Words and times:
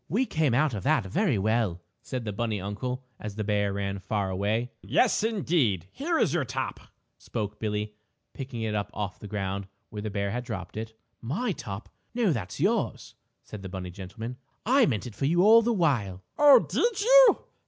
"We 0.09 0.25
came 0.25 0.55
out 0.55 0.73
of 0.73 0.81
that 0.81 1.05
very 1.05 1.37
well," 1.37 1.79
said 2.01 2.25
the 2.25 2.33
bunny 2.33 2.59
uncle 2.59 3.03
as 3.19 3.35
the 3.35 3.43
bear 3.43 3.71
ran 3.71 3.99
far 3.99 4.31
away. 4.31 4.71
"Yes, 4.81 5.23
indeed, 5.23 5.81
and 5.83 5.89
here 5.91 6.17
is 6.17 6.33
your 6.33 6.43
top," 6.43 6.79
spoke 7.19 7.59
Billie, 7.59 7.93
picking 8.33 8.63
it 8.63 8.73
up 8.73 8.89
off 8.95 9.19
the 9.19 9.27
ground 9.27 9.67
where 9.91 10.01
the 10.01 10.09
bear 10.09 10.31
had 10.31 10.43
dropped 10.43 10.75
it. 10.75 10.97
"My 11.21 11.51
top? 11.51 11.87
No 12.15 12.33
that's 12.33 12.59
yours," 12.59 13.13
said 13.43 13.61
the 13.61 13.69
bunny 13.69 13.91
gentleman. 13.91 14.37
"I 14.65 14.87
meant 14.87 15.05
it 15.05 15.13
for 15.13 15.25
you 15.25 15.43
all 15.43 15.61
the 15.61 15.71
while." 15.71 16.23
"Oh, 16.35 16.57
did 16.57 17.01
you? 17.01 17.43